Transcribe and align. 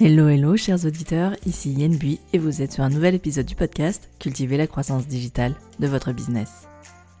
Hello 0.00 0.28
hello 0.28 0.56
chers 0.56 0.86
auditeurs, 0.86 1.36
ici 1.46 1.70
Yen 1.70 1.96
Bui 1.96 2.18
et 2.32 2.38
vous 2.38 2.62
êtes 2.62 2.72
sur 2.72 2.82
un 2.82 2.88
nouvel 2.88 3.14
épisode 3.14 3.46
du 3.46 3.54
podcast 3.54 4.10
Cultiver 4.18 4.56
la 4.56 4.66
croissance 4.66 5.06
digitale 5.06 5.54
de 5.78 5.86
votre 5.86 6.10
business. 6.10 6.66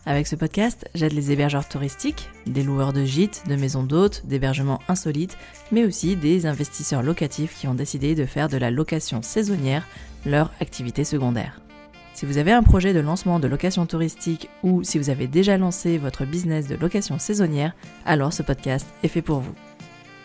Avec 0.06 0.26
ce 0.26 0.34
podcast, 0.34 0.84
j'aide 0.92 1.12
les 1.12 1.30
hébergeurs 1.30 1.68
touristiques, 1.68 2.28
des 2.48 2.64
loueurs 2.64 2.92
de 2.92 3.04
gîtes, 3.04 3.44
de 3.48 3.54
maisons 3.54 3.84
d'hôtes, 3.84 4.26
d'hébergements 4.26 4.80
insolites, 4.88 5.38
mais 5.70 5.84
aussi 5.84 6.16
des 6.16 6.46
investisseurs 6.46 7.04
locatifs 7.04 7.56
qui 7.56 7.68
ont 7.68 7.74
décidé 7.74 8.16
de 8.16 8.26
faire 8.26 8.48
de 8.48 8.56
la 8.56 8.72
location 8.72 9.22
saisonnière 9.22 9.86
leur 10.26 10.50
activité 10.60 11.04
secondaire. 11.04 11.60
Si 12.12 12.26
vous 12.26 12.38
avez 12.38 12.50
un 12.50 12.64
projet 12.64 12.92
de 12.92 12.98
lancement 12.98 13.38
de 13.38 13.46
location 13.46 13.86
touristique 13.86 14.50
ou 14.64 14.82
si 14.82 14.98
vous 14.98 15.10
avez 15.10 15.28
déjà 15.28 15.58
lancé 15.58 15.96
votre 15.96 16.24
business 16.24 16.66
de 16.66 16.74
location 16.74 17.20
saisonnière, 17.20 17.72
alors 18.04 18.32
ce 18.32 18.42
podcast 18.42 18.88
est 19.04 19.08
fait 19.08 19.22
pour 19.22 19.38
vous. 19.38 19.54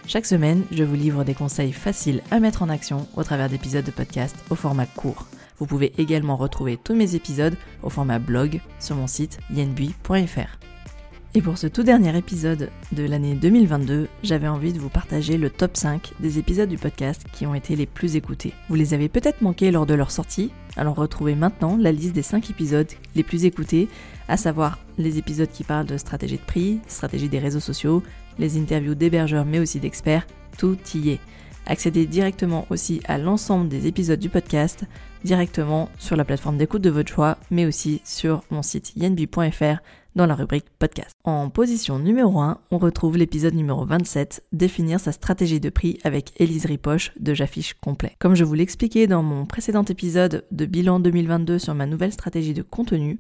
Chaque 0.10 0.26
semaine, 0.26 0.64
je 0.72 0.84
vous 0.84 0.96
livre 0.96 1.24
des 1.24 1.36
conseils 1.36 1.72
faciles 1.72 2.24
à 2.32 2.40
mettre 2.40 2.64
en 2.64 2.70
action 2.70 3.08
au 3.16 3.24
travers 3.24 3.48
d'épisodes 3.48 3.86
de 3.86 3.92
podcast 3.92 4.36
au 4.50 4.56
format 4.56 4.88
court. 4.88 5.28
Vous 5.60 5.68
pouvez 5.68 5.94
également 6.00 6.36
retrouver 6.36 6.78
tous 6.84 6.96
mes 6.96 7.14
épisodes 7.14 7.56
au 7.84 7.92
format 7.92 8.18
blog 8.18 8.60
sur 8.80 8.96
mon 8.96 9.06
site 9.06 9.38
yenbui.fr. 9.54 10.58
Et 11.36 11.44
pour 11.44 11.60
ce 11.60 11.68
tout 11.68 11.84
dernier 11.84 12.18
épisode 12.18 12.72
de 12.92 13.04
l'année 13.04 13.36
2022, 13.36 14.08
j'avais 14.24 14.48
envie 14.48 14.74
de 14.74 14.80
vous 14.80 14.90
partager 14.90 15.38
le 15.38 15.52
top 15.52 15.78
5 15.78 16.14
des 16.20 16.40
épisodes 16.40 16.70
du 16.70 16.80
podcast 16.80 17.24
qui 17.32 17.46
ont 17.46 17.54
été 17.54 17.76
les 17.76 17.86
plus 17.86 18.16
écoutés. 18.16 18.56
Vous 18.68 18.74
les 18.74 18.96
avez 18.96 19.10
peut-être 19.10 19.44
manqués 19.44 19.70
lors 19.70 19.86
de 19.86 19.94
leur 19.94 20.10
sortie, 20.10 20.50
alors 20.76 20.96
retrouvez 20.96 21.36
maintenant 21.36 21.78
la 21.80 21.92
liste 21.92 22.14
des 22.14 22.24
5 22.24 22.50
épisodes 22.50 22.90
les 23.14 23.22
plus 23.22 23.46
écoutés, 23.46 23.88
à 24.28 24.38
savoir 24.38 24.80
les 24.98 25.20
épisodes 25.20 25.52
qui 25.52 25.64
parlent 25.64 25.86
de 25.86 25.98
stratégie 25.98 26.38
de 26.38 26.42
prix, 26.42 26.80
stratégie 26.88 27.30
des 27.30 27.38
réseaux 27.38 27.60
sociaux, 27.60 28.02
les 28.40 28.58
interviews 28.58 28.96
d'hébergeurs 28.96 29.46
mais 29.46 29.60
aussi 29.60 29.80
d'experts, 29.80 30.26
tout 30.58 30.78
y 30.96 31.10
est. 31.12 31.20
Accédez 31.66 32.08
directement 32.08 32.66
aussi 32.72 33.00
à 33.06 33.20
l'ensemble 33.20 33.70
des 33.70 33.86
épisodes 33.86 34.20
du 34.20 34.30
podcast 34.30 34.86
directement 35.24 35.90
sur 36.00 36.16
la 36.16 36.26
plateforme 36.26 36.58
d'écoute 36.58 36.82
de 36.82 36.90
votre 36.90 37.12
choix, 37.12 37.38
mais 37.52 37.66
aussi 37.66 38.02
sur 38.04 38.42
mon 38.50 38.64
site 38.64 38.94
yenbi.fr 38.96 39.80
dans 40.16 40.26
la 40.26 40.34
rubrique 40.34 40.66
podcast. 40.80 41.12
En 41.24 41.50
position 41.50 42.00
numéro 42.00 42.40
1, 42.40 42.60
on 42.72 42.78
retrouve 42.78 43.18
l'épisode 43.18 43.54
numéro 43.54 43.86
27, 43.86 44.44
définir 44.52 45.00
sa 45.00 45.12
stratégie 45.12 45.60
de 45.60 45.70
prix 45.70 46.00
avec 46.04 46.32
Elise 46.42 46.66
Ripoche 46.66 47.12
de 47.20 47.34
J'affiche 47.34 47.76
complet. 47.76 48.16
Comme 48.18 48.36
je 48.36 48.44
vous 48.44 48.56
l'expliquais 48.56 49.08
dans 49.08 49.22
mon 49.22 49.46
précédent 49.46 49.84
épisode 49.84 50.46
de 50.52 50.66
bilan 50.66 51.00
2022 51.00 51.60
sur 51.60 51.76
ma 51.76 51.86
nouvelle 51.86 52.14
stratégie 52.14 52.54
de 52.54 52.64
contenu, 52.64 53.20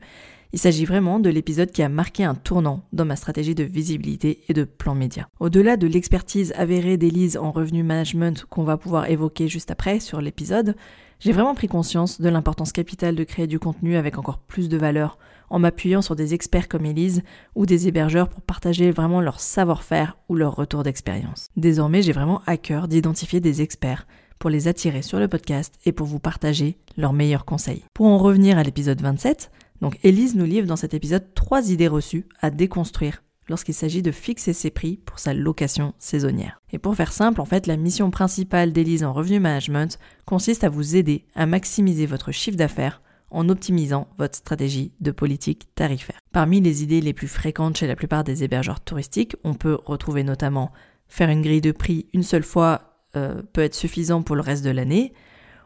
il 0.51 0.59
s'agit 0.59 0.85
vraiment 0.85 1.19
de 1.19 1.29
l'épisode 1.29 1.71
qui 1.71 1.83
a 1.83 1.89
marqué 1.89 2.23
un 2.23 2.35
tournant 2.35 2.81
dans 2.91 3.05
ma 3.05 3.15
stratégie 3.15 3.55
de 3.55 3.63
visibilité 3.63 4.43
et 4.49 4.53
de 4.53 4.63
plan 4.63 4.95
média. 4.95 5.27
Au-delà 5.39 5.77
de 5.77 5.87
l'expertise 5.87 6.53
avérée 6.55 6.97
d'Elise 6.97 7.37
en 7.37 7.51
revenu 7.51 7.83
management 7.83 8.45
qu'on 8.49 8.63
va 8.63 8.77
pouvoir 8.77 9.09
évoquer 9.09 9.47
juste 9.47 9.71
après 9.71 9.99
sur 9.99 10.21
l'épisode, 10.21 10.75
j'ai 11.19 11.33
vraiment 11.33 11.53
pris 11.53 11.67
conscience 11.67 12.21
de 12.21 12.29
l'importance 12.29 12.71
capitale 12.71 13.15
de 13.15 13.23
créer 13.23 13.45
du 13.45 13.59
contenu 13.59 13.95
avec 13.95 14.17
encore 14.17 14.39
plus 14.39 14.69
de 14.69 14.77
valeur 14.77 15.17
en 15.49 15.59
m'appuyant 15.59 16.01
sur 16.01 16.15
des 16.15 16.33
experts 16.33 16.67
comme 16.67 16.85
Elise 16.85 17.23
ou 17.55 17.65
des 17.65 17.87
hébergeurs 17.87 18.29
pour 18.29 18.41
partager 18.41 18.91
vraiment 18.91 19.19
leur 19.19 19.39
savoir-faire 19.39 20.17
ou 20.29 20.35
leur 20.35 20.55
retour 20.55 20.83
d'expérience. 20.83 21.49
Désormais, 21.57 22.01
j'ai 22.01 22.11
vraiment 22.11 22.41
à 22.45 22.57
cœur 22.57 22.87
d'identifier 22.87 23.39
des 23.39 23.61
experts 23.61 24.07
pour 24.39 24.49
les 24.49 24.67
attirer 24.67 25.01
sur 25.01 25.19
le 25.19 25.27
podcast 25.27 25.75
et 25.85 25.91
pour 25.91 26.07
vous 26.07 26.19
partager 26.19 26.77
leurs 26.97 27.13
meilleurs 27.13 27.45
conseils. 27.45 27.83
Pour 27.93 28.05
en 28.07 28.17
revenir 28.17 28.57
à 28.57 28.63
l'épisode 28.63 29.01
27, 29.01 29.51
donc 29.81 29.97
Elise 30.03 30.35
nous 30.35 30.45
livre 30.45 30.67
dans 30.67 30.75
cet 30.75 30.93
épisode 30.93 31.33
trois 31.33 31.71
idées 31.71 31.87
reçues 31.87 32.25
à 32.41 32.49
déconstruire 32.49 33.23
lorsqu'il 33.49 33.73
s'agit 33.73 34.01
de 34.01 34.11
fixer 34.11 34.53
ses 34.53 34.69
prix 34.69 34.97
pour 34.97 35.19
sa 35.19 35.33
location 35.33 35.93
saisonnière. 35.97 36.61
Et 36.71 36.77
pour 36.77 36.95
faire 36.95 37.11
simple, 37.11 37.41
en 37.41 37.45
fait, 37.45 37.67
la 37.67 37.77
mission 37.77 38.11
principale 38.11 38.71
d'Elise 38.71 39.03
en 39.03 39.11
revenu 39.11 39.39
management 39.39 39.97
consiste 40.25 40.63
à 40.63 40.69
vous 40.69 40.95
aider 40.95 41.25
à 41.35 41.45
maximiser 41.45 42.05
votre 42.05 42.31
chiffre 42.31 42.57
d'affaires 42.57 43.01
en 43.31 43.49
optimisant 43.49 44.07
votre 44.17 44.37
stratégie 44.37 44.91
de 45.01 45.11
politique 45.11 45.67
tarifaire. 45.75 46.19
Parmi 46.31 46.61
les 46.61 46.83
idées 46.83 47.01
les 47.01 47.13
plus 47.13 47.27
fréquentes 47.27 47.77
chez 47.77 47.87
la 47.87 47.95
plupart 47.95 48.23
des 48.23 48.43
hébergeurs 48.43 48.81
touristiques, 48.81 49.35
on 49.43 49.53
peut 49.53 49.77
retrouver 49.85 50.23
notamment 50.23 50.71
faire 51.07 51.29
une 51.29 51.41
grille 51.41 51.61
de 51.61 51.71
prix 51.71 52.07
une 52.13 52.23
seule 52.23 52.43
fois 52.43 52.89
euh, 53.15 53.41
peut 53.53 53.61
être 53.61 53.75
suffisant 53.75 54.21
pour 54.21 54.35
le 54.35 54.41
reste 54.41 54.63
de 54.63 54.69
l'année, 54.69 55.13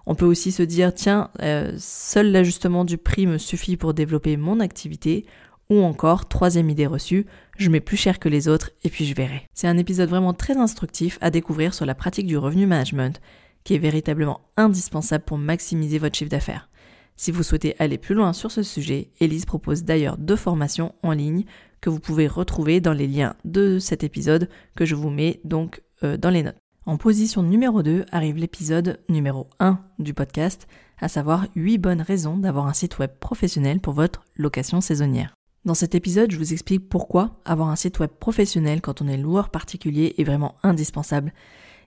on 0.06 0.16
peut 0.16 0.26
aussi 0.26 0.52
se 0.52 0.64
dire, 0.64 0.94
tiens, 0.94 1.30
euh, 1.42 1.74
seul 1.78 2.32
l'ajustement 2.32 2.86
du 2.86 2.98
prix 2.98 3.28
me 3.28 3.38
suffit 3.38 3.78
pour 3.78 3.94
développer 3.94 4.38
mon 4.38 4.60
activité, 4.60 5.26
ou 5.70 5.82
encore, 5.82 6.28
troisième 6.28 6.70
idée 6.70 6.86
reçue, 6.86 7.26
je 7.58 7.70
mets 7.70 7.80
plus 7.80 7.98
cher 7.98 8.20
que 8.20 8.30
les 8.30 8.48
autres 8.48 8.72
et 8.84 8.90
puis 8.90 9.06
je 9.06 9.16
verrai. 9.16 9.48
C'est 9.54 9.68
un 9.68 9.78
épisode 9.78 10.10
vraiment 10.10 10.34
très 10.34 10.58
instructif 10.58 11.18
à 11.22 11.30
découvrir 11.30 11.74
sur 11.74 11.86
la 11.86 11.96
pratique 11.96 12.28
du 12.28 12.38
revenu 12.38 12.68
management, 12.68 13.22
qui 13.64 13.76
est 13.76 13.80
véritablement 13.80 14.42
indispensable 14.58 15.24
pour 15.24 15.38
maximiser 15.38 16.00
votre 16.00 16.18
chiffre 16.18 16.30
d'affaires. 16.30 16.70
Si 17.16 17.32
vous 17.32 17.44
souhaitez 17.44 17.76
aller 17.80 17.98
plus 17.98 18.16
loin 18.16 18.34
sur 18.34 18.52
ce 18.52 18.64
sujet, 18.64 19.12
Elise 19.20 19.46
propose 19.46 19.84
d'ailleurs 19.84 20.18
deux 20.18 20.36
formations 20.36 20.94
en 21.04 21.12
ligne 21.12 21.46
que 21.80 21.90
vous 21.90 22.00
pouvez 22.00 22.28
retrouver 22.28 22.82
dans 22.82 22.94
les 22.94 23.08
liens 23.08 23.36
de 23.46 23.78
cet 23.80 24.04
épisode 24.04 24.50
que 24.76 24.86
je 24.86 24.96
vous 24.96 25.10
mets 25.10 25.40
donc 25.44 25.82
euh, 26.04 26.18
dans 26.18 26.30
les 26.30 26.44
notes. 26.44 26.63
En 26.86 26.98
position 26.98 27.44
numéro 27.44 27.82
2 27.82 28.06
arrive 28.12 28.36
l'épisode 28.36 29.00
numéro 29.08 29.48
1 29.62 29.80
du 30.00 30.14
podcast, 30.14 30.68
à 31.00 31.08
savoir 31.08 31.48
8 31.56 31.78
bonnes 31.78 32.02
raisons 32.02 32.38
d'avoir 32.38 32.68
un 32.68 32.74
site 32.74 33.00
web 33.00 33.10
professionnel 33.22 33.80
pour 33.80 33.94
votre 33.94 34.26
location 34.36 34.82
saisonnière. 34.82 35.34
Dans 35.64 35.76
cet 35.76 35.96
épisode, 35.96 36.32
je 36.32 36.38
vous 36.38 36.52
explique 36.52 36.90
pourquoi 36.90 37.40
avoir 37.46 37.70
un 37.70 37.78
site 37.78 38.00
web 38.00 38.10
professionnel 38.10 38.82
quand 38.82 39.02
on 39.02 39.08
est 39.08 39.16
loueur 39.16 39.50
particulier 39.50 40.14
est 40.18 40.26
vraiment 40.26 40.56
indispensable 40.62 41.32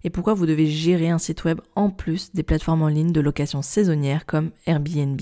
et 0.02 0.08
pourquoi 0.08 0.32
vous 0.32 0.46
devez 0.46 0.66
gérer 0.66 1.10
un 1.10 1.18
site 1.18 1.44
web 1.44 1.60
en 1.74 1.90
plus 1.90 2.32
des 2.32 2.42
plateformes 2.42 2.82
en 2.82 2.88
ligne 2.88 3.12
de 3.12 3.20
location 3.20 3.60
saisonnière 3.60 4.24
comme 4.24 4.50
Airbnb. 4.64 5.20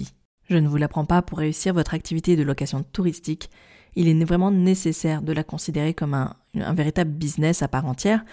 Je 0.49 0.57
ne 0.57 0.69
vous 0.69 0.77
l'apprends 0.77 1.05
pas 1.05 1.21
pour 1.21 1.39
réussir 1.39 1.75
votre 1.75 1.95
activité 1.95 2.37
de 2.37 2.45
location 2.45 2.85
touristique, 2.85 3.51
il 3.97 4.09
est 4.09 4.25
vraiment 4.25 4.51
nécessaire 4.51 5.23
de 5.23 5.33
la 5.33 5.45
considérer 5.45 5.95
comme 5.95 6.15
un, 6.15 6.37
un 6.55 6.75
véritable 6.75 7.11
business 7.11 7.63
à 7.63 7.69
part 7.69 7.87
entière 7.87 8.25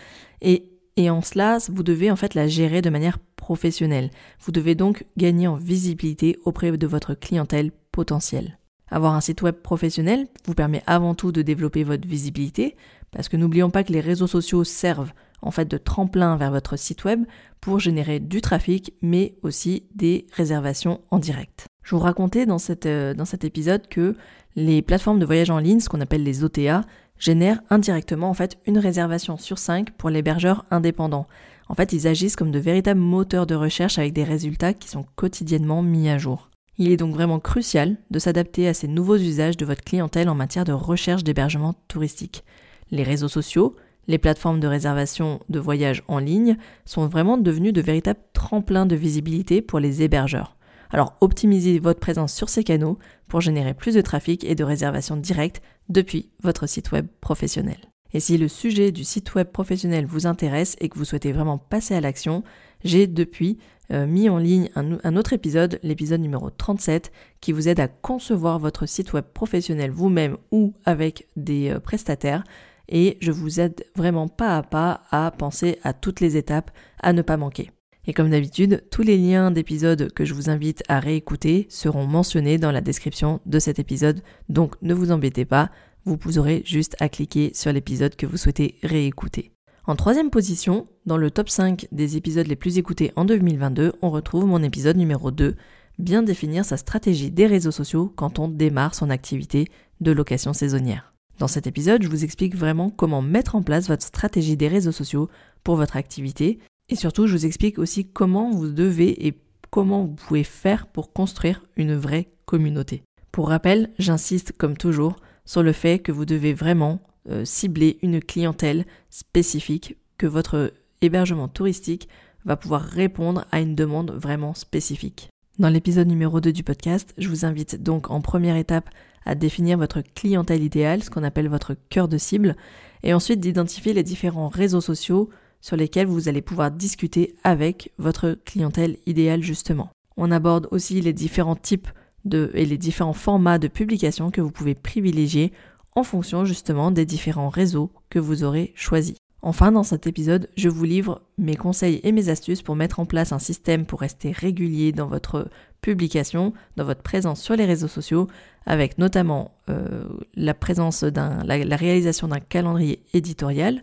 et 0.41 0.70
et 1.01 1.09
en 1.09 1.21
cela, 1.21 1.57
vous 1.69 1.83
devez 1.83 2.11
en 2.11 2.15
fait 2.15 2.35
la 2.35 2.47
gérer 2.47 2.81
de 2.81 2.89
manière 2.89 3.19
professionnelle. 3.35 4.11
Vous 4.39 4.51
devez 4.51 4.75
donc 4.75 5.05
gagner 5.17 5.47
en 5.47 5.55
visibilité 5.55 6.37
auprès 6.45 6.71
de 6.77 6.87
votre 6.87 7.13
clientèle 7.13 7.71
potentielle. 7.91 8.57
Avoir 8.89 9.15
un 9.15 9.21
site 9.21 9.41
web 9.41 9.55
professionnel 9.55 10.27
vous 10.45 10.53
permet 10.53 10.83
avant 10.85 11.15
tout 11.15 11.31
de 11.31 11.41
développer 11.41 11.83
votre 11.83 12.07
visibilité, 12.07 12.75
parce 13.11 13.29
que 13.29 13.37
n'oublions 13.37 13.69
pas 13.69 13.83
que 13.83 13.93
les 13.93 14.01
réseaux 14.01 14.27
sociaux 14.27 14.63
servent 14.63 15.13
en 15.41 15.51
fait 15.51 15.69
de 15.69 15.77
tremplin 15.77 16.35
vers 16.37 16.51
votre 16.51 16.77
site 16.77 17.03
web 17.03 17.23
pour 17.61 17.79
générer 17.79 18.19
du 18.19 18.41
trafic, 18.41 18.93
mais 19.01 19.35
aussi 19.41 19.83
des 19.95 20.27
réservations 20.33 21.01
en 21.09 21.19
direct. 21.19 21.65
Je 21.83 21.95
vous 21.95 22.01
racontais 22.01 22.45
dans, 22.45 22.59
cette, 22.59 22.85
euh, 22.85 23.13
dans 23.13 23.25
cet 23.25 23.43
épisode 23.43 23.87
que 23.87 24.15
les 24.55 24.81
plateformes 24.81 25.19
de 25.19 25.25
voyage 25.25 25.49
en 25.49 25.57
ligne, 25.57 25.79
ce 25.79 25.89
qu'on 25.89 26.01
appelle 26.01 26.23
les 26.23 26.43
OTA, 26.43 26.83
génèrent 27.21 27.61
indirectement 27.69 28.29
en 28.29 28.33
fait 28.33 28.57
une 28.65 28.79
réservation 28.79 29.37
sur 29.37 29.59
5 29.59 29.91
pour 29.91 30.09
l'hébergeur 30.09 30.65
indépendant. 30.71 31.27
En 31.69 31.75
fait, 31.75 31.93
ils 31.93 32.07
agissent 32.07 32.35
comme 32.35 32.51
de 32.51 32.59
véritables 32.59 32.99
moteurs 32.99 33.47
de 33.47 33.55
recherche 33.55 33.97
avec 33.97 34.11
des 34.11 34.25
résultats 34.25 34.73
qui 34.73 34.89
sont 34.89 35.05
quotidiennement 35.15 35.81
mis 35.81 36.09
à 36.09 36.17
jour. 36.17 36.49
Il 36.77 36.91
est 36.91 36.97
donc 36.97 37.13
vraiment 37.13 37.39
crucial 37.39 37.97
de 38.09 38.19
s'adapter 38.19 38.67
à 38.67 38.73
ces 38.73 38.87
nouveaux 38.87 39.17
usages 39.17 39.55
de 39.55 39.65
votre 39.65 39.83
clientèle 39.83 40.29
en 40.29 40.35
matière 40.35 40.65
de 40.65 40.73
recherche 40.73 41.23
d'hébergement 41.23 41.75
touristique. 41.87 42.43
Les 42.89 43.03
réseaux 43.03 43.27
sociaux, 43.27 43.75
les 44.07 44.17
plateformes 44.17 44.59
de 44.59 44.67
réservation 44.67 45.39
de 45.47 45.59
voyages 45.59 46.03
en 46.07 46.17
ligne 46.17 46.57
sont 46.85 47.07
vraiment 47.07 47.37
devenus 47.37 47.71
de 47.71 47.81
véritables 47.81 48.19
tremplins 48.33 48.87
de 48.87 48.95
visibilité 48.95 49.61
pour 49.61 49.79
les 49.79 50.01
hébergeurs. 50.01 50.57
Alors 50.91 51.15
optimisez 51.21 51.79
votre 51.79 51.99
présence 51.99 52.33
sur 52.33 52.49
ces 52.49 52.63
canaux 52.63 52.99
pour 53.27 53.41
générer 53.41 53.73
plus 53.73 53.95
de 53.95 54.01
trafic 54.01 54.43
et 54.43 54.55
de 54.55 54.63
réservations 54.63 55.15
directes 55.15 55.61
depuis 55.89 56.29
votre 56.43 56.67
site 56.67 56.91
web 56.91 57.07
professionnel. 57.21 57.77
Et 58.13 58.19
si 58.19 58.37
le 58.37 58.49
sujet 58.49 58.91
du 58.91 59.05
site 59.05 59.35
web 59.35 59.47
professionnel 59.47 60.05
vous 60.05 60.27
intéresse 60.27 60.75
et 60.81 60.89
que 60.89 60.97
vous 60.97 61.05
souhaitez 61.05 61.31
vraiment 61.31 61.57
passer 61.57 61.95
à 61.95 62.01
l'action, 62.01 62.43
j'ai 62.83 63.07
depuis 63.07 63.57
euh, 63.91 64.05
mis 64.05 64.27
en 64.27 64.37
ligne 64.37 64.69
un, 64.75 65.15
autre 65.15 65.33
épisode, 65.33 65.79
l'épisode 65.81 66.19
numéro 66.19 66.49
37, 66.49 67.11
qui 67.39 67.53
vous 67.53 67.69
aide 67.69 67.79
à 67.79 67.87
concevoir 67.87 68.59
votre 68.59 68.85
site 68.85 69.13
web 69.13 69.25
professionnel 69.33 69.91
vous-même 69.91 70.37
ou 70.51 70.73
avec 70.83 71.27
des 71.37 71.69
euh, 71.69 71.79
prestataires. 71.79 72.43
Et 72.89 73.17
je 73.21 73.31
vous 73.31 73.61
aide 73.61 73.85
vraiment 73.95 74.27
pas 74.27 74.57
à 74.57 74.63
pas 74.63 75.03
à 75.11 75.31
penser 75.31 75.79
à 75.83 75.93
toutes 75.93 76.19
les 76.19 76.35
étapes 76.35 76.71
à 77.01 77.13
ne 77.13 77.21
pas 77.21 77.37
manquer. 77.37 77.71
Et 78.07 78.13
comme 78.13 78.31
d'habitude, 78.31 78.83
tous 78.89 79.03
les 79.03 79.17
liens 79.17 79.51
d'épisodes 79.51 80.11
que 80.13 80.25
je 80.25 80.33
vous 80.33 80.49
invite 80.49 80.83
à 80.87 80.99
réécouter 80.99 81.67
seront 81.69 82.07
mentionnés 82.07 82.57
dans 82.57 82.71
la 82.71 82.81
description 82.81 83.41
de 83.45 83.59
cet 83.59 83.77
épisode, 83.77 84.21
donc 84.49 84.75
ne 84.81 84.93
vous 84.93 85.11
embêtez 85.11 85.45
pas, 85.45 85.69
vous 86.05 86.39
aurez 86.39 86.63
juste 86.65 86.95
à 86.99 87.09
cliquer 87.09 87.51
sur 87.53 87.71
l'épisode 87.71 88.15
que 88.15 88.25
vous 88.25 88.37
souhaitez 88.37 88.75
réécouter. 88.81 89.51
En 89.85 89.95
troisième 89.95 90.29
position, 90.29 90.87
dans 91.05 91.17
le 91.17 91.31
top 91.31 91.49
5 91.49 91.87
des 91.91 92.17
épisodes 92.17 92.47
les 92.47 92.55
plus 92.55 92.77
écoutés 92.77 93.11
en 93.15 93.25
2022, 93.25 93.93
on 94.01 94.09
retrouve 94.09 94.45
mon 94.45 94.63
épisode 94.63 94.97
numéro 94.97 95.31
2, 95.31 95.55
bien 95.99 96.23
définir 96.23 96.65
sa 96.65 96.77
stratégie 96.77 97.31
des 97.31 97.47
réseaux 97.47 97.71
sociaux 97.71 98.11
quand 98.15 98.39
on 98.39 98.47
démarre 98.47 98.95
son 98.95 99.09
activité 99.09 99.67
de 99.99 100.11
location 100.11 100.53
saisonnière. 100.53 101.13
Dans 101.39 101.47
cet 101.47 101.65
épisode, 101.65 102.03
je 102.03 102.07
vous 102.07 102.23
explique 102.23 102.55
vraiment 102.55 102.89
comment 102.91 103.21
mettre 103.21 103.55
en 103.55 103.63
place 103.63 103.87
votre 103.87 104.05
stratégie 104.05 104.57
des 104.57 104.67
réseaux 104.67 104.91
sociaux 104.91 105.29
pour 105.63 105.75
votre 105.75 105.97
activité 105.97 106.59
Et 106.91 106.95
surtout, 106.95 107.25
je 107.25 107.31
vous 107.31 107.45
explique 107.45 107.79
aussi 107.79 108.05
comment 108.05 108.51
vous 108.51 108.67
devez 108.67 109.25
et 109.25 109.33
comment 109.69 110.03
vous 110.03 110.13
pouvez 110.13 110.43
faire 110.43 110.87
pour 110.87 111.13
construire 111.13 111.63
une 111.77 111.95
vraie 111.95 112.27
communauté. 112.45 113.01
Pour 113.31 113.47
rappel, 113.47 113.91
j'insiste 113.97 114.51
comme 114.57 114.75
toujours 114.75 115.15
sur 115.45 115.63
le 115.63 115.71
fait 115.71 115.99
que 115.99 116.11
vous 116.11 116.25
devez 116.25 116.53
vraiment 116.53 116.99
euh, 117.29 117.45
cibler 117.45 117.97
une 118.01 118.21
clientèle 118.21 118.85
spécifique, 119.09 119.95
que 120.17 120.27
votre 120.27 120.73
hébergement 120.99 121.47
touristique 121.47 122.09
va 122.43 122.57
pouvoir 122.57 122.81
répondre 122.81 123.45
à 123.53 123.61
une 123.61 123.75
demande 123.75 124.11
vraiment 124.11 124.53
spécifique. 124.53 125.29
Dans 125.59 125.69
l'épisode 125.69 126.07
numéro 126.07 126.41
2 126.41 126.51
du 126.51 126.63
podcast, 126.63 127.13
je 127.17 127.29
vous 127.29 127.45
invite 127.45 127.81
donc 127.81 128.11
en 128.11 128.19
première 128.19 128.57
étape 128.57 128.89
à 129.25 129.35
définir 129.35 129.77
votre 129.77 130.01
clientèle 130.01 130.63
idéale, 130.63 131.03
ce 131.03 131.09
qu'on 131.09 131.23
appelle 131.23 131.47
votre 131.47 131.75
cœur 131.89 132.09
de 132.09 132.17
cible, 132.17 132.57
et 133.03 133.13
ensuite 133.13 133.39
d'identifier 133.39 133.93
les 133.93 134.03
différents 134.03 134.49
réseaux 134.49 134.81
sociaux 134.81 135.29
sur 135.61 135.77
lesquels 135.77 136.07
vous 136.07 136.27
allez 136.27 136.41
pouvoir 136.41 136.71
discuter 136.71 137.35
avec 137.43 137.91
votre 137.97 138.37
clientèle 138.45 138.97
idéale 139.05 139.41
justement. 139.41 139.89
On 140.17 140.31
aborde 140.31 140.67
aussi 140.71 140.99
les 141.01 141.13
différents 141.13 141.55
types 141.55 141.87
de, 142.25 142.51
et 142.53 142.65
les 142.65 142.77
différents 142.77 143.13
formats 143.13 143.57
de 143.57 143.67
publication 143.67 144.31
que 144.31 144.41
vous 144.41 144.51
pouvez 144.51 144.75
privilégier 144.75 145.51
en 145.95 146.03
fonction 146.03 146.45
justement 146.45 146.91
des 146.91 147.05
différents 147.05 147.49
réseaux 147.49 147.91
que 148.09 148.19
vous 148.19 148.43
aurez 148.43 148.71
choisis. 148.75 149.15
Enfin, 149.43 149.71
dans 149.71 149.83
cet 149.83 150.05
épisode, 150.05 150.49
je 150.55 150.69
vous 150.69 150.83
livre 150.83 151.23
mes 151.39 151.55
conseils 151.55 151.99
et 152.03 152.11
mes 152.11 152.29
astuces 152.29 152.61
pour 152.61 152.75
mettre 152.75 152.99
en 152.99 153.07
place 153.07 153.31
un 153.31 153.39
système 153.39 153.85
pour 153.85 154.01
rester 154.01 154.31
régulier 154.31 154.91
dans 154.91 155.07
votre 155.07 155.49
publication, 155.81 156.53
dans 156.77 156.85
votre 156.85 157.01
présence 157.01 157.41
sur 157.41 157.55
les 157.55 157.65
réseaux 157.65 157.87
sociaux, 157.87 158.27
avec 158.67 158.99
notamment 158.99 159.51
euh, 159.69 160.03
la 160.35 160.53
présence 160.53 161.01
la 161.01 161.75
réalisation 161.75 162.27
d'un 162.27 162.39
calendrier 162.39 163.01
éditorial, 163.15 163.81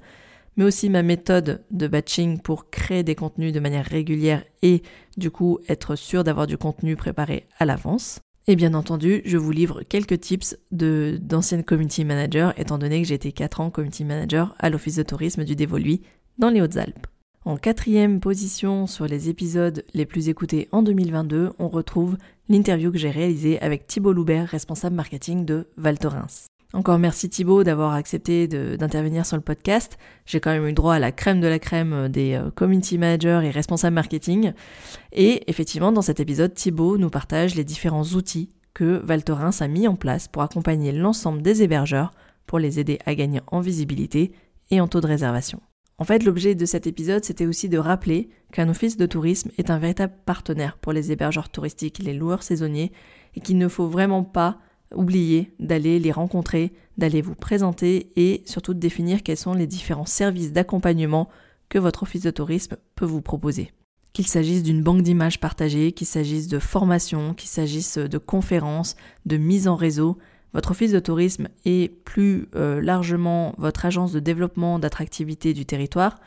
mais 0.59 0.65
aussi 0.65 0.91
ma 0.91 1.05
méthode 1.05 1.63
de 1.71 1.87
batching 1.87 2.41
pour 2.41 2.69
créer 2.69 3.05
des 3.05 3.15
contenus 3.15 3.53
de 3.53 3.61
manière 3.61 3.87
régulière 3.87 4.45
et 4.61 4.83
du 5.17 5.31
coup 5.31 5.61
être 5.69 5.95
sûr 5.95 6.25
d'avoir 6.25 6.49
du 6.49 6.59
contenu 6.59 6.97
préparé 6.97 7.47
à 7.59 7.65
l'avance. 7.65 8.19
Et 8.49 8.57
bien 8.57 8.75
entendu, 8.75 9.23
je 9.25 9.37
vous 9.37 9.53
livre 9.53 9.83
quelques 9.83 10.21
tips 10.21 10.59
d'ancienne 10.73 11.63
community 11.63 12.05
manager, 12.05 12.59
étant 12.59 12.79
donné 12.79 13.01
que 13.01 13.07
j'ai 13.07 13.15
été 13.15 13.31
4 13.31 13.61
ans 13.61 13.71
community 13.71 14.05
manager 14.05 14.57
à 14.59 14.69
l'Office 14.69 14.97
de 14.97 15.03
tourisme 15.05 15.45
du 15.45 15.55
Dévoluy 15.55 16.03
dans 16.39 16.51
les 16.51 16.61
Hautes-Alpes. 16.61 17.07
En 17.45 17.57
quatrième 17.57 18.19
position 18.19 18.87
sur 18.87 19.07
les 19.07 19.29
épisodes 19.29 19.85
les 19.95 20.07
plus 20.07 20.29
écoutés 20.29 20.69
en 20.73 20.83
2022, 20.83 21.53
on 21.59 21.69
retrouve 21.69 22.17
l'interview 22.49 22.91
que 22.91 22.99
j'ai 22.99 23.11
réalisée 23.11 23.61
avec 23.61 23.87
Thibault 23.87 24.13
Loubert, 24.13 24.49
responsable 24.49 24.97
marketing 24.97 25.45
de 25.45 25.69
Val 25.77 25.99
Thorens. 25.99 26.49
Encore 26.75 26.99
merci 26.99 27.31
Thibaut 27.31 27.65
d'avoir 27.65 27.95
accepté 27.95 28.47
d'intervenir 28.47 29.25
sur 29.25 29.39
le 29.39 29.43
podcast. 29.43 29.97
J'ai 30.27 30.39
quand 30.39 30.51
même 30.51 30.67
eu 30.67 30.75
droit 30.75 30.95
à 30.95 30.99
la 30.99 31.13
crème 31.13 31.41
de 31.41 31.47
la 31.47 31.59
crème 31.59 31.93
euh, 31.95 32.09
des 32.09 32.35
euh, 32.35 32.51
community 32.51 32.99
managers 32.99 33.41
et 33.45 33.51
responsables 33.51 33.95
marketing. 33.95 34.53
Et 35.13 35.49
effectivement, 35.51 35.93
dans 35.93 36.03
cet 36.03 36.21
épisode, 36.21 36.53
Thibaut 36.53 36.99
nous 36.99 37.09
partage 37.09 37.55
les 37.55 37.65
différents 37.65 38.05
outils 38.05 38.51
que 38.75 39.01
Valtorins 39.03 39.51
a 39.61 39.67
mis 39.67 39.89
en 39.89 39.97
place 39.97 40.29
pour 40.29 40.43
accompagner 40.43 40.93
l'ensemble 40.93 41.41
des 41.41 41.63
hébergeurs 41.63 42.13
pour 42.47 42.59
les 42.59 42.79
aider 42.79 42.99
à 43.07 43.15
gagner 43.15 43.41
en 43.47 43.61
visibilité 43.61 44.33
et 44.71 44.83
en 44.83 44.89
taux 44.89 45.01
de 45.01 45.07
réservation. 45.07 45.61
En 45.97 46.05
fait, 46.05 46.23
l'objet 46.23 46.55
de 46.55 46.67
cet 46.67 46.87
épisode, 46.87 47.25
c'était 47.25 47.47
aussi 47.47 47.71
de 47.71 47.79
rappeler 47.79 48.29
qu'un 48.53 48.69
office 48.69 48.99
de 48.99 49.07
tourisme 49.07 49.51
est 49.57 49.71
un 49.71 49.79
véritable 49.79 50.15
partenaire 50.27 50.77
pour 50.77 50.93
les 50.93 51.11
hébergeurs 51.13 51.49
touristiques 51.49 52.01
et 52.01 52.05
les 52.05 52.15
loueurs 52.15 52.43
saisonniers 52.43 52.93
et 53.35 53.41
qu'il 53.41 53.57
ne 53.57 53.69
faut 53.69 53.89
vraiment 53.89 54.23
pas 54.23 54.59
oubliez 54.95 55.53
d'aller 55.59 55.99
les 55.99 56.13
rencontrer, 56.13 56.73
d'aller 56.97 57.23
vous 57.23 57.35
présenter 57.35 58.11
et 58.17 58.43
surtout 58.47 58.75
de 58.75 58.81
définir 58.81 59.23
quels 59.23 59.37
sont 59.37 59.55
les 59.55 59.67
différents 59.67 60.07
services 60.07 60.53
d'accompagnement 60.53 61.29
que 61.69 61.79
votre 61.79 62.03
office 62.03 62.23
de 62.23 62.31
tourisme 62.31 62.77
peut 62.95 63.05
vous 63.05 63.23
proposer. 63.23 63.73
Qu'il 64.13 64.27
s'agisse 64.27 64.63
d'une 64.63 64.83
banque 64.83 65.03
d'images 65.03 65.39
partagée, 65.39 65.93
qu'il 65.93 66.07
s'agisse 66.07 66.49
de 66.49 66.59
formation, 66.59 67.35
qu'il 67.35 67.49
s'agisse 67.49 67.99
de 67.99 68.19
conférences, 68.19 68.97
de 69.27 69.37
mise 69.37 69.69
en 69.69 69.77
réseau, 69.77 70.19
votre 70.55 70.71
office 70.71 70.93
de 70.93 70.99
tourisme 70.99 71.49
et 71.67 72.01
plus 72.05 72.49
euh, 72.55 72.81
largement 72.81 73.55
votre 73.59 73.85
agence 73.85 74.13
de 74.13 74.21
développement 74.21 74.79
d'attractivité 74.79 75.53
du 75.53 75.67
territoire 75.67 76.19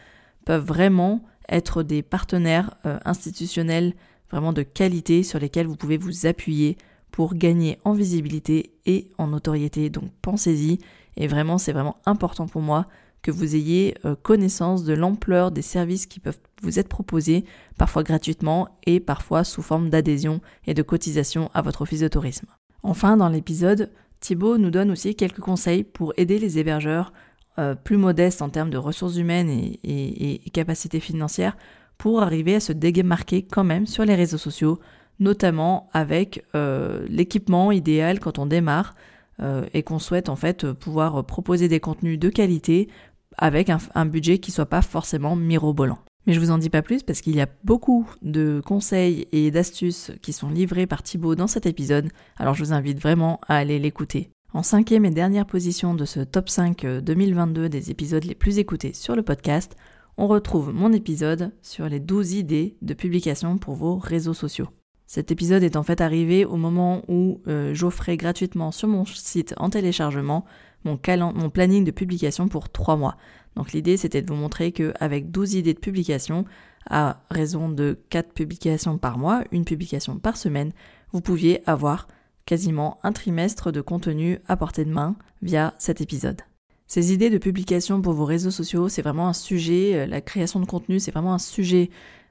peuvent 0.46 0.66
vraiment 0.66 1.24
être 1.50 1.84
des 1.84 2.04
partenaires 2.04 2.76
euh, 2.86 3.00
institutionnels 3.04 3.96
vraiment 4.30 4.54
de 4.54 4.62
qualité 4.64 5.24
sur 5.24 5.40
lesquels 5.40 5.68
vous 5.68 5.76
pouvez 5.76 5.98
vous 5.98 6.26
appuyer 6.26 6.78
pour 7.12 7.36
gagner 7.36 7.80
en 7.84 7.94
visibilité 7.94 8.74
et 8.86 9.10
en 9.18 9.28
notoriété. 9.28 9.90
Donc 9.90 10.12
pensez-y 10.22 10.80
et 11.18 11.28
vraiment 11.28 11.58
c'est 11.58 11.74
vraiment 11.74 11.98
important 12.06 12.48
pour 12.48 12.62
moi 12.62 12.88
que 13.22 13.32
vous 13.32 13.56
ayez 13.56 13.96
euh, 14.06 14.16
connaissance 14.16 14.84
de 14.84 14.94
l'ampleur 14.94 15.52
des 15.52 15.62
services 15.62 16.08
qui 16.08 16.20
peuvent 16.20 16.40
vous 16.64 16.80
être 16.80 16.88
proposés, 16.88 17.46
parfois 17.78 18.04
gratuitement 18.04 18.70
et 18.86 19.00
parfois 19.00 19.44
sous 19.44 19.62
forme 19.62 19.90
d'adhésion 19.90 20.42
et 20.66 20.74
de 20.74 20.82
cotisation 20.82 21.52
à 21.54 21.62
votre 21.62 21.84
office 21.84 22.00
de 22.00 22.08
tourisme. 22.08 22.48
Enfin, 22.84 23.18
dans 23.18 23.30
l'épisode, 23.30 23.92
Thibaut 24.20 24.58
nous 24.58 24.72
donne 24.72 24.92
aussi 24.92 25.16
quelques 25.16 25.40
conseils 25.40 25.84
pour 25.84 26.14
aider 26.18 26.40
les 26.40 26.58
hébergeurs 26.58 27.14
euh, 27.60 27.76
plus 27.76 27.98
modestes 27.98 28.42
en 28.42 28.50
termes 28.50 28.70
de 28.70 28.78
ressources 28.78 29.18
humaines 29.18 29.50
et, 29.84 30.42
capacités 30.54 31.00
financières 31.00 31.58
pour 31.98 32.22
arriver 32.22 32.56
à 32.56 32.60
se 32.60 32.72
démarquer 32.72 33.44
quand 33.44 33.64
même 33.64 33.86
sur 33.86 34.06
les 34.06 34.16
réseaux 34.16 34.38
sociaux, 34.38 34.80
notamment 35.22 35.90
avec 35.94 36.44
euh, 36.56 37.06
l'équipement 37.08 37.72
idéal 37.72 38.20
quand 38.20 38.40
on 38.40 38.46
démarre 38.46 38.96
euh, 39.42 39.66
et 39.74 39.84
qu'on 39.84 40.00
souhaite 40.00 40.28
en 40.28 40.36
fait 40.36 40.70
pouvoir 40.74 41.24
proposer 41.26 41.70
des 41.70 41.80
contenus 41.80 42.20
de 42.20 42.28
qualité 42.28 42.90
avec 43.38 43.70
un, 43.70 44.06
budget 44.06 44.40
qui 44.40 44.52
soit 44.52 44.66
pas 44.66 44.82
forcément 44.82 45.38
mirobolant. 45.38 46.00
Mais 46.28 46.34
je 46.34 46.40
vous 46.40 46.52
en 46.52 46.58
dis 46.58 46.70
pas 46.70 46.82
plus 46.82 47.02
parce 47.02 47.22
qu'il 47.22 47.36
y 47.36 47.42
a 47.42 47.48
beaucoup 47.64 48.06
de 48.22 48.62
conseils 48.66 49.28
et 49.32 49.50
d'astuces 49.52 50.12
qui 50.22 50.34
sont 50.34 50.50
livrés 50.50 50.86
par 50.86 51.02
Thibaut 51.02 51.36
dans 51.36 51.48
cet 51.48 51.66
épisode, 51.66 52.10
alors 52.38 52.56
je 52.56 52.64
vous 52.64 52.74
invite 52.74 53.00
vraiment 53.00 53.40
à 53.48 53.56
aller 53.56 53.80
l'écouter. 53.80 54.30
En 54.54 54.64
cinquième 54.64 55.06
et 55.06 55.12
dernière 55.12 55.46
position 55.46 55.94
de 55.94 56.04
ce 56.04 56.20
top 56.20 56.50
5 56.50 56.86
2022 57.02 57.70
des 57.70 57.90
épisodes 57.90 58.26
les 58.26 58.36
plus 58.36 58.60
écoutés 58.60 58.94
sur 58.94 59.16
le 59.16 59.24
podcast, 59.24 59.78
on 60.18 60.28
retrouve 60.28 60.74
mon 60.74 60.92
épisode 60.92 61.52
sur 61.62 61.88
les 61.88 62.00
12 62.00 62.34
idées 62.34 62.76
de 62.82 62.94
publication 62.94 63.58
pour 63.58 63.76
vos 63.76 63.96
réseaux 63.98 64.34
sociaux. 64.34 64.68
Cet 65.14 65.30
épisode 65.30 65.64
est 65.64 65.76
en 65.76 65.84
fait 65.84 66.00
arrivé 66.00 66.46
au 66.46 66.56
moment 66.56 67.04
où 67.10 67.42
euh, 67.50 67.74
j'offrais 67.74 68.16
gratuitement 68.16 68.72
sur 68.72 68.88
mon 68.88 69.04
site 69.04 69.54
en 69.58 69.70
téléchargement 69.70 70.46
mon, 70.86 70.96
planning 70.96 71.84
de 71.84 71.92
publication 71.92 72.48
pour 72.48 72.70
3 72.70 72.96
mois. 72.96 73.18
Donc 73.58 73.74
l'idée 73.74 73.98
c'était 73.98 74.22
de 74.22 74.32
vous 74.32 74.40
montrer 74.40 74.72
qu'avec 74.72 75.30
12 75.30 75.56
idées 75.56 75.74
de 75.74 75.80
publication, 75.80 76.46
à 76.90 77.24
raison 77.30 77.68
de 77.68 78.00
4 78.10 78.32
publications 78.32 78.98
par 78.98 79.18
mois, 79.18 79.44
une 79.52 79.66
publication 79.66 80.18
par 80.18 80.38
semaine, 80.38 80.72
vous 81.12 81.20
pouviez 81.20 81.62
avoir 81.66 82.08
quasiment 82.46 82.98
un 83.04 83.12
trimestre 83.12 83.74
de 83.74 83.82
contenu 83.82 84.40
à 84.48 84.56
portée 84.56 84.86
de 84.86 84.92
main 84.92 85.18
via 85.42 85.74
cet 85.78 86.00
épisode. 86.00 86.40
Ces 86.88 87.12
idées 87.12 87.30
de 87.30 87.38
publication 87.38 88.02
pour 88.02 88.14
vos 88.14 88.26
réseaux 88.26 88.52
sociaux, 88.52 88.88
c'est 88.88 89.02
vraiment 89.02 89.28
un 89.28 89.34
sujet, 89.34 89.92
euh, 89.96 90.06
la 90.06 90.22
création 90.22 90.62
de 90.62 90.66
contenu, 90.66 91.02
c'est 91.02 91.12
vraiment 91.12 91.34
un 91.34 91.40
sujet 91.40 91.90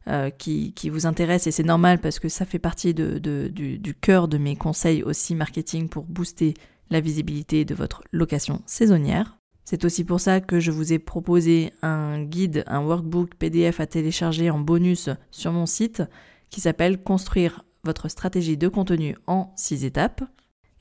euh, 0.08 0.30
qui, 0.30 0.72
vous 0.90 1.06
intéresse 1.06 1.46
et 1.46 1.50
c'est 1.50 1.62
normal 1.62 1.98
parce 1.98 2.18
que 2.18 2.28
ça 2.28 2.46
fait 2.46 2.58
partie 2.58 2.94
du 2.94 3.94
cœur 4.00 4.28
de 4.28 4.38
mes 4.38 4.56
conseils 4.56 5.02
aussi 5.02 5.34
marketing 5.34 5.88
pour 5.88 6.04
booster 6.04 6.54
la 6.90 7.00
visibilité 7.00 7.64
de 7.64 7.74
votre 7.74 8.02
location 8.10 8.62
saisonnière. 8.66 9.36
C'est 9.64 9.84
aussi 9.84 10.04
pour 10.04 10.18
ça 10.18 10.40
que 10.40 10.58
je 10.58 10.70
vous 10.70 10.92
ai 10.92 10.98
proposé 10.98 11.72
un 11.82 12.24
guide, 12.24 12.64
un 12.66 12.80
workbook 12.80 13.34
PDF 13.34 13.78
à 13.78 13.86
télécharger 13.86 14.50
en 14.50 14.58
bonus 14.58 15.10
sur 15.30 15.52
mon 15.52 15.66
site 15.66 16.02
qui 16.48 16.60
s'appelle 16.60 17.02
Construire 17.02 17.64
votre 17.84 18.08
stratégie 18.08 18.56
de 18.56 18.68
contenu 18.68 19.16
en 19.26 19.52
6 19.56 19.84
étapes. 19.84 20.22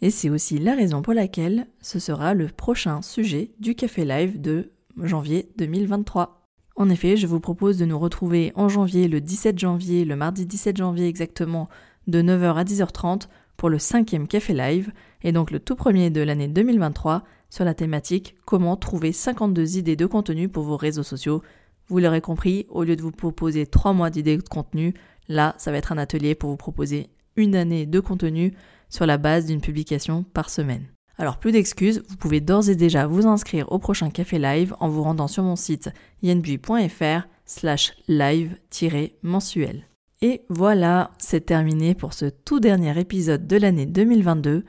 Et 0.02 0.12
c'est 0.12 0.30
aussi 0.30 0.58
la 0.60 0.76
raison 0.76 1.02
pour 1.02 1.14
laquelle 1.14 1.68
ce 1.82 2.00
sera 2.00 2.34
le 2.34 2.48
prochain 2.48 3.02
sujet 3.02 3.52
du 3.60 3.76
Café 3.76 4.06
Live 4.06 4.40
de 4.40 4.72
janvier 4.98 5.52
2023. 5.58 6.39
En 6.80 6.90
effet, 6.90 7.18
je 7.18 7.28
vous 7.28 7.42
propose 7.42 7.78
de 7.78 7.84
nous 7.84 8.00
retrouver 8.00 8.54
en 8.56 8.70
janvier, 8.70 9.10
le 9.10 9.20
17 9.20 9.60
janvier, 9.60 10.06
le 10.06 10.16
mardi 10.16 10.46
17 10.46 10.78
janvier 10.78 11.10
exactement, 11.10 11.68
de 12.08 12.22
9h 12.22 12.56
à 12.56 12.64
10h30 12.64 13.24
pour 13.58 13.70
le 13.70 13.80
cinquième 13.80 14.30
Café 14.30 14.54
Live, 14.54 14.94
et 15.22 15.34
donc 15.34 15.52
le 15.52 15.60
tout 15.60 15.76
premier 15.76 16.10
de 16.10 16.22
l'année 16.22 16.48
2023, 16.48 17.26
sur 17.50 17.66
la 17.66 17.74
thématique 17.74 18.38
Comment 18.46 18.78
trouver 18.78 19.12
52 19.12 19.78
idées 19.78 19.98
de 19.98 20.06
contenu 20.06 20.48
pour 20.48 20.64
vos 20.64 20.78
réseaux 20.78 21.04
sociaux. 21.04 21.44
Vous 21.90 22.00
l'aurez 22.00 22.22
compris, 22.22 22.66
au 22.70 22.86
lieu 22.86 22.96
de 22.96 23.02
vous 23.02 23.12
proposer 23.12 23.66
3 23.66 23.92
mois 23.92 24.10
d'idées 24.10 24.38
de 24.38 24.48
contenu, 24.48 24.94
là, 25.28 25.56
ça 25.58 25.72
va 25.72 25.80
être 25.80 25.92
un 25.92 25.98
atelier 25.98 26.34
pour 26.34 26.50
vous 26.50 26.56
proposer 26.56 27.10
une 27.36 27.58
année 27.58 27.88
de 27.88 28.00
contenu 28.00 28.54
sur 28.88 29.06
la 29.06 29.18
base 29.18 29.48
d'une 29.48 29.60
publication 29.60 30.24
par 30.24 30.50
semaine. 30.50 30.88
Alors 31.20 31.36
plus 31.36 31.52
d'excuses, 31.52 32.02
vous 32.08 32.16
pouvez 32.16 32.40
d'ores 32.40 32.70
et 32.70 32.76
déjà 32.76 33.06
vous 33.06 33.28
inscrire 33.28 33.70
au 33.74 33.78
prochain 33.78 34.10
café 34.10 34.40
live 34.40 34.74
en 34.80 34.88
vous 34.88 35.04
rendant 35.04 35.28
sur 35.28 35.44
mon 35.44 35.58
site 35.58 35.90
yenbui.fr 36.24 37.28
slash 37.46 37.92
live-mensuel. 38.08 39.84
Et 40.22 40.44
voilà, 40.48 41.12
c'est 41.18 41.46
terminé 41.46 41.94
pour 41.94 42.14
ce 42.14 42.28
tout 42.28 42.62
dernier 42.62 42.98
épisode 42.98 43.48
de 43.48 43.58
l'année 43.58 43.86
2022. 43.86 44.64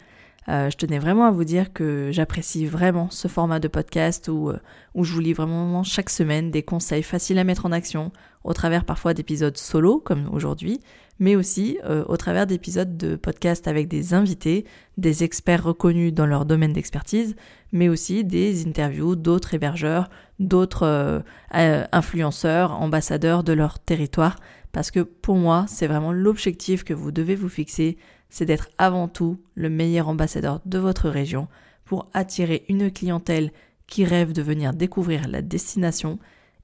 je 0.48 0.76
tenais 0.76 0.98
vraiment 0.98 1.26
à 1.26 1.30
vous 1.30 1.44
dire 1.44 1.72
que 1.72 2.08
j'apprécie 2.10 2.66
vraiment 2.66 3.10
ce 3.10 3.28
format 3.28 3.60
de 3.60 3.68
podcast 3.68 4.26
où, 4.26 4.50
où 4.96 5.04
je 5.04 5.12
vous 5.12 5.20
lis 5.20 5.34
vraiment 5.34 5.84
chaque 5.84 6.10
semaine 6.10 6.50
des 6.50 6.64
conseils 6.64 7.04
faciles 7.04 7.38
à 7.38 7.44
mettre 7.44 7.64
en 7.66 7.70
action 7.70 8.10
au 8.42 8.54
travers 8.54 8.84
parfois 8.84 9.14
d'épisodes 9.14 9.56
solo 9.56 10.00
comme 10.00 10.28
aujourd'hui, 10.32 10.80
mais 11.20 11.36
aussi 11.36 11.78
euh, 11.84 12.02
au 12.08 12.16
travers 12.16 12.46
d'épisodes 12.46 12.96
de 12.96 13.14
podcast 13.14 13.68
avec 13.68 13.86
des 13.86 14.14
invités, 14.14 14.64
des 14.96 15.22
experts 15.22 15.62
reconnus 15.62 16.12
dans 16.12 16.26
leur 16.26 16.46
domaine 16.46 16.72
d'expertise, 16.72 17.36
mais 17.72 17.88
aussi 17.88 18.24
des 18.24 18.66
interviews 18.66 19.14
d'autres 19.14 19.54
hébergeurs, 19.54 20.08
d'autres 20.40 20.86
euh, 20.86 21.20
euh, 21.54 21.84
influenceurs, 21.92 22.72
ambassadeurs 22.72 23.44
de 23.44 23.52
leur 23.52 23.78
territoire, 23.78 24.36
parce 24.72 24.90
que 24.90 25.00
pour 25.00 25.36
moi, 25.36 25.66
c'est 25.68 25.86
vraiment 25.86 26.12
l'objectif 26.12 26.84
que 26.84 26.94
vous 26.94 27.12
devez 27.12 27.34
vous 27.34 27.48
fixer, 27.50 27.98
c'est 28.30 28.46
d'être 28.46 28.70
avant 28.78 29.06
tout 29.06 29.38
le 29.54 29.68
meilleur 29.68 30.08
ambassadeur 30.08 30.60
de 30.64 30.78
votre 30.78 31.10
région 31.10 31.48
pour 31.84 32.08
attirer 32.14 32.64
une 32.68 32.90
clientèle 32.90 33.52
qui 33.86 34.04
rêve 34.04 34.32
de 34.32 34.40
venir 34.40 34.72
découvrir 34.72 35.28
la 35.28 35.42
destination 35.42 36.18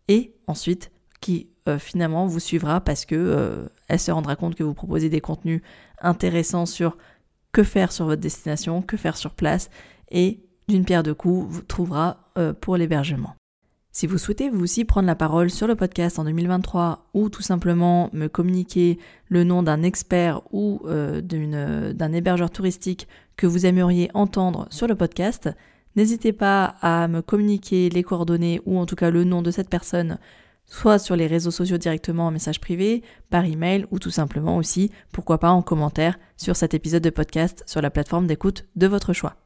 et 0.08 0.32
ensuite 0.46 0.92
qui 1.20 1.48
euh, 1.68 1.78
finalement 1.78 2.26
vous 2.26 2.38
suivra 2.38 2.80
parce 2.80 3.04
que 3.04 3.16
euh, 3.16 3.66
elle 3.88 3.98
se 3.98 4.12
rendra 4.12 4.36
compte 4.36 4.54
que 4.54 4.62
vous 4.62 4.74
proposez 4.74 5.08
des 5.08 5.20
contenus 5.20 5.62
intéressants 6.00 6.66
sur 6.66 6.96
que 7.50 7.64
faire 7.64 7.90
sur 7.90 8.04
votre 8.04 8.20
destination, 8.20 8.82
que 8.82 8.96
faire 8.96 9.16
sur 9.16 9.32
place 9.32 9.68
et 10.10 10.40
d'une 10.68 10.84
pierre 10.84 11.02
de 11.02 11.12
coups 11.12 11.46
vous 11.50 11.62
trouvera 11.62 12.30
euh, 12.38 12.52
pour 12.52 12.76
l'hébergement. 12.76 13.34
Si 13.90 14.06
vous 14.06 14.18
souhaitez 14.18 14.48
vous 14.48 14.62
aussi 14.62 14.84
prendre 14.84 15.06
la 15.06 15.16
parole 15.16 15.50
sur 15.50 15.66
le 15.66 15.74
podcast 15.74 16.18
en 16.18 16.24
2023 16.24 17.08
ou 17.14 17.30
tout 17.30 17.42
simplement 17.42 18.10
me 18.12 18.28
communiquer 18.28 18.98
le 19.28 19.42
nom 19.42 19.62
d'un 19.62 19.82
expert 19.82 20.42
ou 20.52 20.82
d'un 20.86 22.12
hébergeur 22.12 22.50
touristique 22.50 23.08
que 23.36 23.46
vous 23.46 23.64
aimeriez 23.64 24.10
entendre 24.12 24.68
sur 24.70 24.86
le 24.86 24.96
podcast, 24.96 25.48
n'hésitez 25.96 26.34
pas 26.34 26.74
à 26.82 27.08
me 27.08 27.22
communiquer 27.22 27.88
les 27.88 28.02
coordonnées 28.02 28.60
ou 28.66 28.78
en 28.78 28.84
tout 28.84 28.96
cas 28.96 29.10
le 29.10 29.24
nom 29.24 29.40
de 29.40 29.50
cette 29.50 29.70
personne 29.70 30.18
soit 30.66 30.98
sur 30.98 31.16
les 31.16 31.26
réseaux 31.26 31.50
sociaux 31.50 31.78
directement 31.78 32.26
en 32.26 32.30
message 32.30 32.60
privé, 32.60 33.02
par 33.30 33.44
email 33.44 33.86
ou 33.90 33.98
tout 33.98 34.10
simplement 34.10 34.56
aussi, 34.56 34.90
pourquoi 35.12 35.38
pas 35.38 35.50
en 35.50 35.62
commentaire 35.62 36.18
sur 36.36 36.56
cet 36.56 36.74
épisode 36.74 37.02
de 37.02 37.10
podcast 37.10 37.62
sur 37.66 37.80
la 37.80 37.90
plateforme 37.90 38.26
d'écoute 38.26 38.66
de 38.76 38.86
votre 38.86 39.12
choix. 39.12 39.36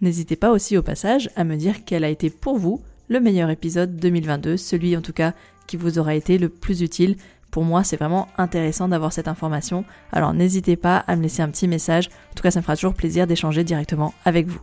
N'hésitez 0.00 0.36
pas 0.36 0.50
aussi 0.50 0.76
au 0.76 0.82
passage 0.82 1.30
à 1.36 1.44
me 1.44 1.56
dire 1.56 1.84
quel 1.84 2.04
a 2.04 2.08
été 2.08 2.30
pour 2.30 2.58
vous 2.58 2.82
le 3.08 3.20
meilleur 3.20 3.50
épisode 3.50 3.96
2022, 3.96 4.56
celui 4.56 4.96
en 4.96 5.02
tout 5.02 5.12
cas 5.12 5.34
qui 5.66 5.76
vous 5.76 5.98
aura 5.98 6.14
été 6.14 6.38
le 6.38 6.48
plus 6.48 6.80
utile. 6.80 7.16
Pour 7.50 7.64
moi, 7.64 7.82
c'est 7.82 7.96
vraiment 7.96 8.28
intéressant 8.38 8.88
d'avoir 8.88 9.12
cette 9.12 9.28
information, 9.28 9.84
alors 10.12 10.32
n'hésitez 10.32 10.76
pas 10.76 10.98
à 10.98 11.16
me 11.16 11.22
laisser 11.22 11.42
un 11.42 11.50
petit 11.50 11.66
message, 11.66 12.08
en 12.30 12.34
tout 12.34 12.42
cas 12.42 12.52
ça 12.52 12.60
me 12.60 12.62
fera 12.62 12.76
toujours 12.76 12.94
plaisir 12.94 13.26
d'échanger 13.26 13.64
directement 13.64 14.14
avec 14.24 14.46
vous. 14.46 14.60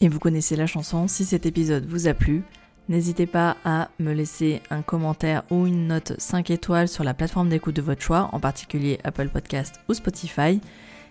Et 0.00 0.08
vous 0.08 0.18
connaissez 0.18 0.56
la 0.56 0.66
chanson, 0.66 1.08
si 1.08 1.24
cet 1.24 1.46
épisode 1.46 1.86
vous 1.86 2.08
a 2.08 2.14
plu, 2.14 2.42
N'hésitez 2.88 3.26
pas 3.26 3.56
à 3.64 3.88
me 3.98 4.12
laisser 4.12 4.62
un 4.70 4.82
commentaire 4.82 5.42
ou 5.50 5.66
une 5.66 5.88
note 5.88 6.12
5 6.18 6.50
étoiles 6.50 6.88
sur 6.88 7.02
la 7.02 7.14
plateforme 7.14 7.48
d'écoute 7.48 7.74
de 7.74 7.82
votre 7.82 8.02
choix, 8.02 8.30
en 8.32 8.38
particulier 8.38 9.00
Apple 9.02 9.28
Podcast 9.28 9.80
ou 9.88 9.94
Spotify. 9.94 10.60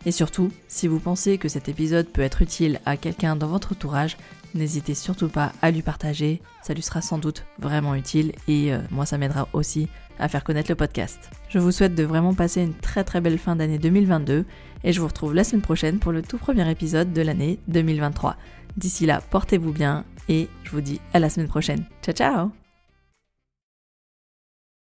Et 0.06 0.12
surtout, 0.12 0.52
si 0.68 0.88
vous 0.88 1.00
pensez 1.00 1.38
que 1.38 1.50
cet 1.50 1.68
épisode 1.68 2.08
peut 2.08 2.22
être 2.22 2.42
utile 2.42 2.80
à 2.86 2.96
quelqu'un 2.96 3.36
dans 3.36 3.48
votre 3.48 3.74
entourage, 3.74 4.18
n'hésitez 4.54 4.94
surtout 4.94 5.28
pas 5.28 5.52
à 5.62 5.72
lui 5.72 5.82
partager, 5.82 6.42
ça 6.64 6.74
lui 6.74 6.82
sera 6.82 7.02
sans 7.02 7.18
doute 7.18 7.44
vraiment 7.60 7.96
utile 7.96 8.32
et 8.48 8.74
euh, 8.74 8.80
moi 8.92 9.06
ça 9.06 9.18
m'aidera 9.18 9.50
aussi 9.52 9.90
à 10.18 10.30
faire 10.30 10.44
connaître 10.44 10.72
le 10.72 10.76
podcast. 10.76 11.20
Je 11.50 11.60
vous 11.60 11.72
souhaite 11.72 11.96
de 11.96 12.04
vraiment 12.04 12.34
passer 12.34 12.62
une 12.62 12.74
très 12.74 13.04
très 13.04 13.20
belle 13.20 13.38
fin 13.38 13.56
d'année 13.56 13.80
2022 13.80 14.46
et 14.84 14.94
je 14.94 15.02
vous 15.02 15.08
retrouve 15.08 15.34
la 15.34 15.44
semaine 15.44 15.62
prochaine 15.62 16.00
pour 16.00 16.14
le 16.14 16.22
tout 16.22 16.38
premier 16.38 16.70
épisode 16.70 17.12
de 17.12 17.22
l'année 17.22 17.60
2023. 17.68 18.38
D'ici 18.78 19.06
là, 19.06 19.22
portez-vous 19.30 19.74
bien 19.74 20.06
et 20.30 20.48
je 20.64 20.72
vous 20.72 20.82
dis 20.82 21.00
à 21.14 21.20
la 21.20 21.30
semaine 21.30 21.48
prochaine. 21.50 21.86
Ciao 22.02 22.14
ciao 22.16 22.65